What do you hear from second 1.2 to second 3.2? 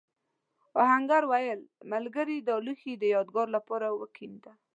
وویل ملګري دا لوښی د